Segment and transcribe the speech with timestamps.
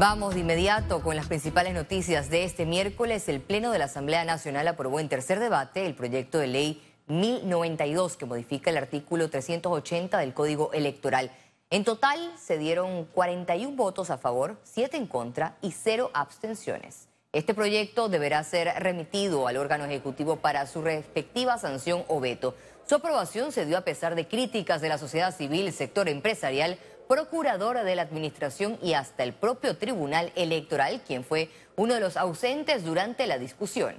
[0.00, 3.28] Vamos de inmediato con las principales noticias de este miércoles.
[3.28, 8.16] El Pleno de la Asamblea Nacional aprobó en tercer debate el proyecto de ley 1092
[8.16, 11.30] que modifica el artículo 380 del Código Electoral.
[11.68, 17.08] En total se dieron 41 votos a favor, 7 en contra y 0 abstenciones.
[17.34, 22.54] Este proyecto deberá ser remitido al órgano ejecutivo para su respectiva sanción o veto.
[22.88, 26.78] Su aprobación se dio a pesar de críticas de la sociedad civil, sector empresarial,
[27.10, 32.16] procuradora de la Administración y hasta el propio Tribunal Electoral, quien fue uno de los
[32.16, 33.96] ausentes durante la discusión.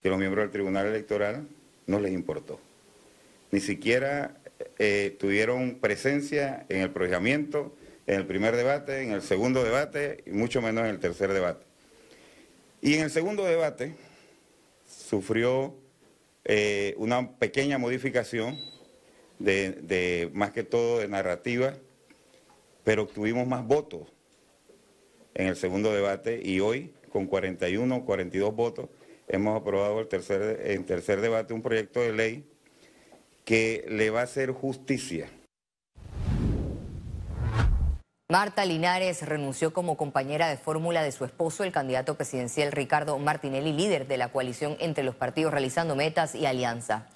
[0.00, 1.46] Que los miembros del Tribunal Electoral
[1.86, 2.58] no les importó.
[3.50, 4.34] Ni siquiera
[4.78, 7.76] eh, tuvieron presencia en el pronunciamiento,
[8.06, 11.66] en el primer debate, en el segundo debate y mucho menos en el tercer debate.
[12.80, 13.94] Y en el segundo debate
[14.88, 15.74] sufrió
[16.46, 18.56] eh, una pequeña modificación
[19.38, 21.74] de, más que todo de narrativa,
[22.82, 24.12] pero obtuvimos más votos
[25.34, 28.88] en el segundo debate y hoy con 41, 42 votos
[29.28, 32.50] hemos aprobado el tercer, en tercer debate un proyecto de ley
[33.44, 35.28] que le va a hacer justicia.
[38.30, 43.72] Marta Linares renunció como compañera de fórmula de su esposo, el candidato presidencial Ricardo Martinelli,
[43.72, 47.06] líder de la coalición entre los partidos Realizando Metas y Alianza.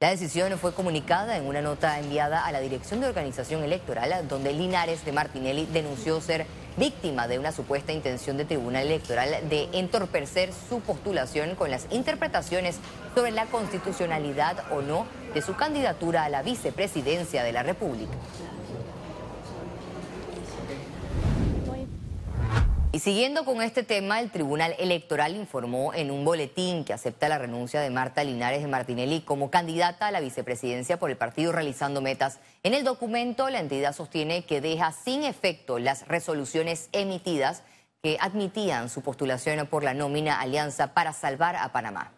[0.00, 4.52] La decisión fue comunicada en una nota enviada a la Dirección de Organización Electoral, donde
[4.52, 6.46] Linares de Martinelli denunció ser
[6.76, 12.78] víctima de una supuesta intención de Tribunal Electoral de entorpecer su postulación con las interpretaciones
[13.12, 18.12] sobre la constitucionalidad o no de su candidatura a la vicepresidencia de la República.
[22.90, 27.36] Y siguiendo con este tema, el Tribunal Electoral informó en un boletín que acepta la
[27.36, 32.00] renuncia de Marta Linares de Martinelli como candidata a la vicepresidencia por el partido Realizando
[32.00, 32.38] Metas.
[32.62, 37.62] En el documento, la entidad sostiene que deja sin efecto las resoluciones emitidas
[38.02, 42.12] que admitían su postulación por la nómina Alianza para salvar a Panamá.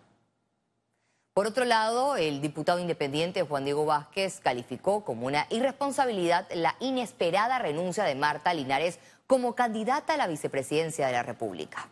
[1.34, 7.59] Por otro lado, el diputado independiente Juan Diego Vázquez calificó como una irresponsabilidad la inesperada
[7.59, 11.88] renuncia de Marta Linares como candidata a la vicepresidencia de la República?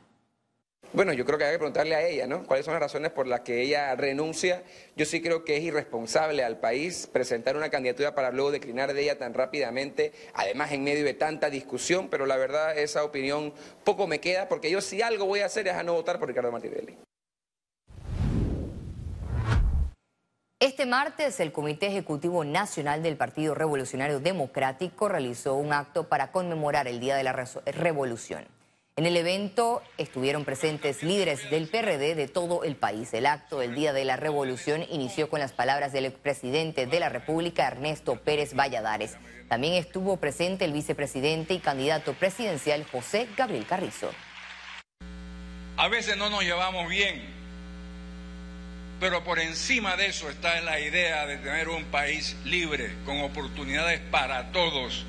[0.93, 2.45] Bueno, yo creo que hay que preguntarle a ella, ¿no?
[2.45, 4.65] ¿Cuáles son las razones por las que ella renuncia?
[4.97, 9.03] Yo sí creo que es irresponsable al país presentar una candidatura para luego declinar de
[9.03, 14.09] ella tan rápidamente, además en medio de tanta discusión, pero la verdad esa opinión poco
[14.09, 16.51] me queda, porque yo si algo voy a hacer es a no votar por Ricardo
[16.51, 16.99] Martinelli.
[20.61, 26.89] Este martes, el Comité Ejecutivo Nacional del Partido Revolucionario Democrático realizó un acto para conmemorar
[26.89, 27.33] el Día de la
[27.65, 28.45] Revolución.
[28.97, 33.15] En el evento estuvieron presentes líderes del PRD de todo el país.
[33.15, 37.09] El acto del Día de la Revolución inició con las palabras del expresidente de la
[37.09, 39.17] República, Ernesto Pérez Valladares.
[39.49, 44.11] También estuvo presente el vicepresidente y candidato presidencial José Gabriel Carrizo.
[45.77, 47.38] A veces no nos llevamos bien,
[49.01, 54.01] pero por encima de eso está la idea de tener un país libre, con oportunidades
[54.11, 55.05] para todos,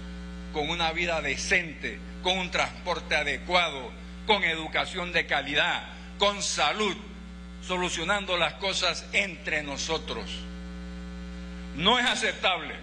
[0.53, 3.91] con una vida decente, con un transporte adecuado,
[4.27, 5.89] con educación de calidad,
[6.19, 6.95] con salud,
[7.65, 10.29] solucionando las cosas entre nosotros.
[11.75, 12.75] No es aceptable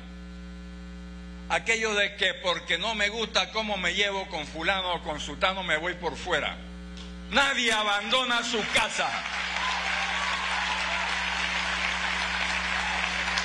[1.49, 5.63] aquello de que porque no me gusta cómo me llevo con fulano o con sultano
[5.63, 6.57] me voy por fuera.
[7.31, 9.09] Nadie abandona su casa.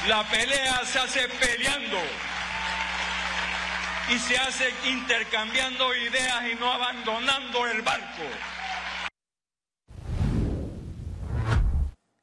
[0.08, 1.98] La pelea se hace peleando
[4.10, 8.24] y se hace intercambiando ideas y no abandonando el barco.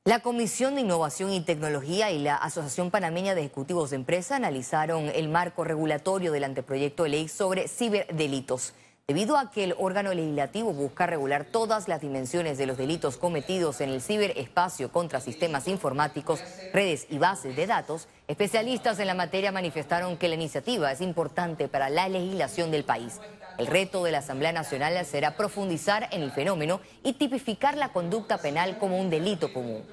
[0.05, 5.13] La Comisión de Innovación y Tecnología y la Asociación Panameña de Ejecutivos de Empresa analizaron
[5.15, 8.75] el marco regulatorio del anteproyecto de ley sobre ciberdelitos.
[9.11, 13.81] Debido a que el órgano legislativo busca regular todas las dimensiones de los delitos cometidos
[13.81, 19.51] en el ciberespacio contra sistemas informáticos, redes y bases de datos, especialistas en la materia
[19.51, 23.19] manifestaron que la iniciativa es importante para la legislación del país.
[23.57, 28.37] El reto de la Asamblea Nacional será profundizar en el fenómeno y tipificar la conducta
[28.37, 29.87] penal como un delito común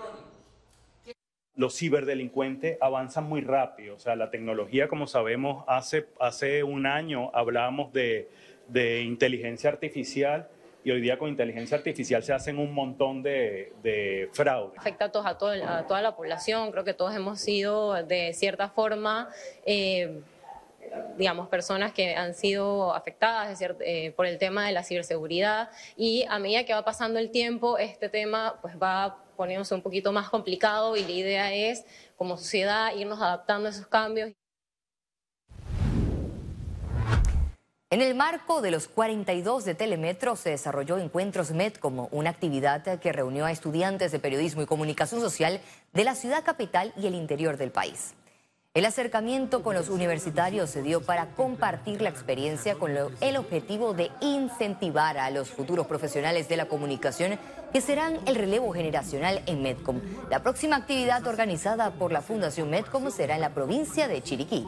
[1.57, 3.95] los ciberdelincuentes avanzan muy rápido.
[3.95, 8.29] O sea, la tecnología, como sabemos, hace, hace un año hablábamos de
[8.67, 10.47] de inteligencia artificial
[10.83, 14.77] y hoy día con inteligencia artificial se hacen un montón de, de fraudes.
[14.77, 19.29] Afecta a, todos, a, toda la población, creo que todos hemos sido de cierta forma...
[19.65, 20.21] Eh,
[21.17, 26.39] digamos, personas que han sido afectadas eh, por el tema de la ciberseguridad y a
[26.39, 30.95] medida que va pasando el tiempo, este tema pues va poniéndose un poquito más complicado
[30.95, 31.85] y la idea es,
[32.15, 34.31] como sociedad, irnos adaptando a esos cambios.
[37.95, 43.00] En el marco de los 42 de Telemetro se desarrolló Encuentros Med como una actividad
[43.00, 45.62] que reunió a estudiantes de periodismo y comunicación social
[45.94, 48.13] de la ciudad capital y el interior del país.
[48.74, 54.12] El acercamiento con los universitarios se dio para compartir la experiencia con el objetivo de
[54.19, 57.39] incentivar a los futuros profesionales de la comunicación
[57.71, 60.01] que serán el relevo generacional en Medcom.
[60.30, 64.68] La próxima actividad organizada por la Fundación Medcom será en la provincia de Chiriquí.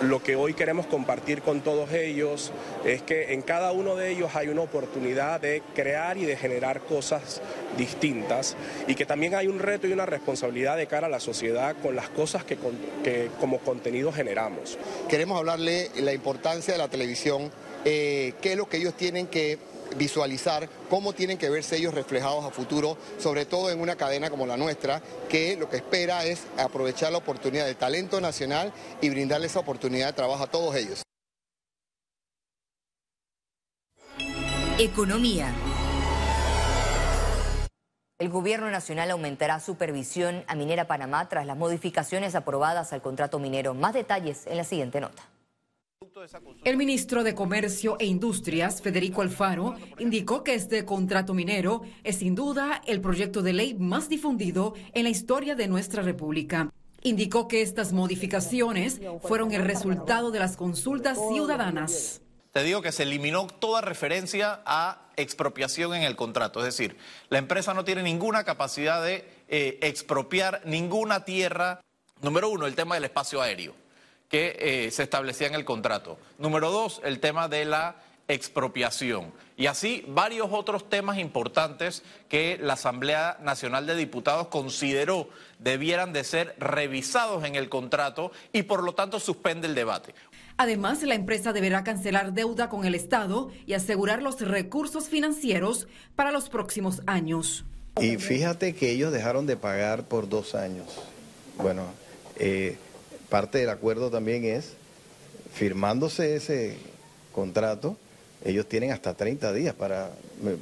[0.00, 2.52] Lo que hoy queremos compartir con todos ellos
[2.86, 6.80] es que en cada uno de ellos hay una oportunidad de crear y de generar
[6.80, 7.42] cosas
[7.76, 8.56] distintas
[8.86, 11.96] y que también hay un reto y una responsabilidad de cara a la sociedad con
[11.96, 12.56] las cosas que,
[13.38, 14.78] como contenido generamos.
[15.06, 17.50] Queremos hablarle la importancia de la televisión,
[17.84, 19.58] eh, qué es lo que ellos tienen que
[19.96, 24.46] visualizar cómo tienen que verse ellos reflejados a futuro, sobre todo en una cadena como
[24.46, 29.46] la nuestra, que lo que espera es aprovechar la oportunidad del talento nacional y brindarle
[29.46, 31.02] esa oportunidad de trabajo a todos ellos.
[34.78, 35.52] Economía.
[38.18, 43.72] El gobierno nacional aumentará supervisión a Minera Panamá tras las modificaciones aprobadas al contrato minero.
[43.74, 45.22] Más detalles en la siguiente nota.
[46.64, 52.34] El ministro de Comercio e Industrias, Federico Alfaro, indicó que este contrato minero es sin
[52.34, 56.72] duda el proyecto de ley más difundido en la historia de nuestra República.
[57.02, 62.22] Indicó que estas modificaciones fueron el resultado de las consultas ciudadanas.
[62.52, 66.96] Te digo que se eliminó toda referencia a expropiación en el contrato, es decir,
[67.28, 71.82] la empresa no tiene ninguna capacidad de eh, expropiar ninguna tierra.
[72.22, 73.74] Número uno, el tema del espacio aéreo
[74.30, 76.18] que eh, se establecía en el contrato.
[76.38, 77.96] Número dos, el tema de la
[78.28, 79.32] expropiación.
[79.56, 85.28] Y así varios otros temas importantes que la Asamblea Nacional de Diputados consideró
[85.58, 90.14] debieran de ser revisados en el contrato y por lo tanto suspende el debate.
[90.56, 96.30] Además, la empresa deberá cancelar deuda con el Estado y asegurar los recursos financieros para
[96.30, 97.64] los próximos años.
[98.00, 100.86] Y fíjate que ellos dejaron de pagar por dos años.
[101.56, 101.86] Bueno,
[102.36, 102.78] eh,
[103.30, 104.74] parte del acuerdo también es,
[105.54, 106.76] firmándose ese
[107.32, 107.96] contrato,
[108.44, 110.10] ellos tienen hasta 30 días para,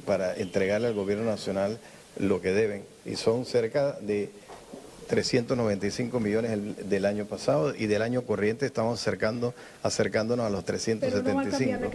[0.05, 1.79] para entregarle al gobierno nacional
[2.17, 2.83] lo que deben.
[3.05, 4.29] Y son cerca de
[5.09, 11.89] 395 millones del año pasado y del año corriente estamos acercando, acercándonos a los 375.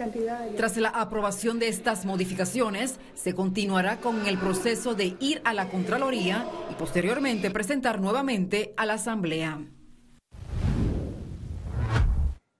[0.57, 5.69] Tras la aprobación de estas modificaciones, se continuará con el proceso de ir a la
[5.69, 9.61] Contraloría y posteriormente presentar nuevamente a la Asamblea.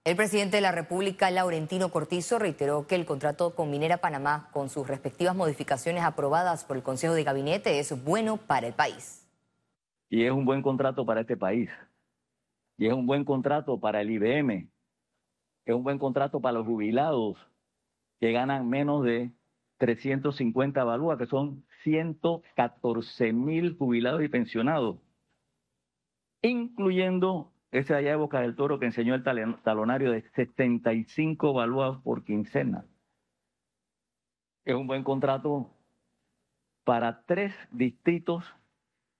[0.05, 4.69] El presidente de la República, Laurentino Cortizo, reiteró que el contrato con Minera Panamá, con
[4.69, 9.27] sus respectivas modificaciones aprobadas por el Consejo de Gabinete, es bueno para el país.
[10.11, 11.71] Y es un buen contrato para este país.
[12.77, 14.69] Y es un buen contrato para el IBM.
[15.65, 17.39] Es un buen contrato para los jubilados
[18.19, 19.31] que ganan menos de
[19.77, 24.97] 350 balúas, que son 114 mil jubilados y pensionados,
[26.43, 32.23] incluyendo ese allá de Boca del Toro que enseñó el talonario de 75 balúas por
[32.23, 32.85] quincena.
[34.63, 35.69] Es un buen contrato
[36.85, 38.45] para tres distritos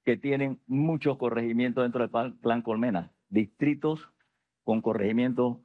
[0.06, 3.12] que tienen muchos corregimientos dentro del plan Colmena.
[3.28, 4.10] Distritos
[4.64, 5.58] con corregimientos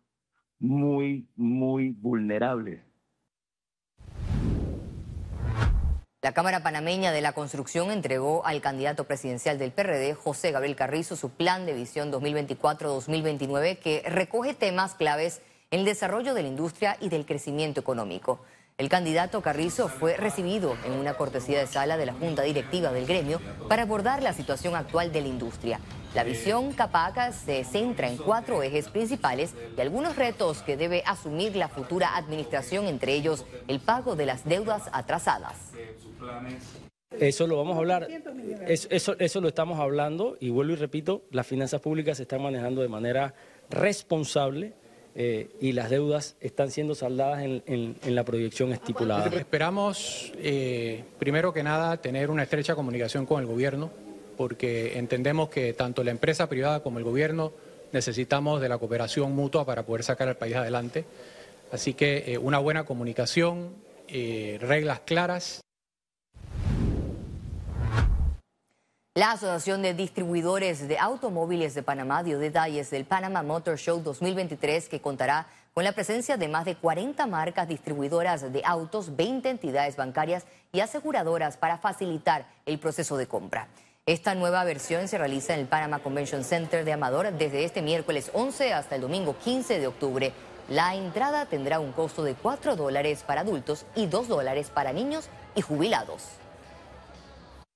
[0.59, 2.90] muy, muy vulnerables.
[6.23, 11.17] La Cámara Panameña de la Construcción entregó al candidato presidencial del PRD, José Gabriel Carrizo,
[11.17, 16.99] su plan de visión 2024-2029 que recoge temas claves en el desarrollo de la industria
[17.01, 18.45] y del crecimiento económico.
[18.77, 23.07] El candidato Carrizo fue recibido en una cortesía de sala de la Junta Directiva del
[23.07, 25.81] gremio para abordar la situación actual de la industria.
[26.15, 31.55] La visión Capaca se centra en cuatro ejes principales y algunos retos que debe asumir
[31.55, 35.71] la futura administración, entre ellos el pago de las deudas atrasadas.
[37.17, 38.09] Eso lo vamos a hablar,
[38.67, 42.83] eso, eso, lo estamos hablando y vuelvo y repito, las finanzas públicas se están manejando
[42.83, 43.35] de manera
[43.69, 44.75] responsable
[45.15, 49.27] eh, y las deudas están siendo saldadas en, la proyección estipulada.
[49.27, 53.91] Esperamos, eh, primero que nada, tener una estrecha comunicación con el gobierno,
[54.41, 57.53] porque entendemos que tanto la empresa privada como el gobierno
[57.93, 61.05] necesitamos de la cooperación mutua para poder sacar al país adelante.
[61.71, 63.75] Así que eh, una buena comunicación,
[64.09, 65.61] reglas claras.
[69.15, 74.89] La Asociación de Distribuidores de Automóviles de Panamá dio detalles del Panama Motor Show 2023
[74.89, 79.97] que contará con la presencia de más de 40 marcas distribuidoras de autos, 20 entidades
[79.97, 83.69] bancarias y aseguradoras para facilitar el proceso de compra.
[84.11, 88.33] Esta nueva versión se realiza en el Panama Convention Center de Amador desde este miércoles
[88.35, 90.33] 11 hasta el domingo 15 de octubre.
[90.69, 95.29] La entrada tendrá un costo de 4 dólares para adultos y 2 dólares para niños
[95.55, 96.25] y jubilados.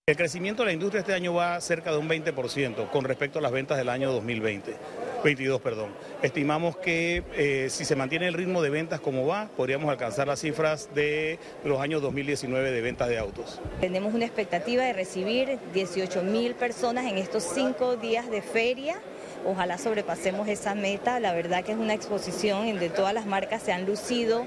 [0.09, 3.43] El crecimiento de la industria este año va cerca de un 20% con respecto a
[3.43, 4.77] las ventas del año 2020.
[5.25, 5.89] 22, perdón.
[6.23, 10.41] Estimamos que eh, si se mantiene el ritmo de ventas como va, podríamos alcanzar las
[10.41, 13.61] cifras de los años 2019 de ventas de autos.
[13.81, 18.97] Tenemos una expectativa de recibir 18 mil personas en estos cinco días de feria.
[19.47, 21.19] Ojalá sobrepasemos esa meta.
[21.21, 24.47] La verdad que es una exposición en donde todas las marcas se han lucido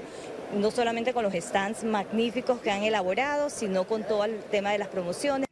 [0.54, 4.78] no solamente con los stands magníficos que han elaborado, sino con todo el tema de
[4.78, 5.47] las promociones.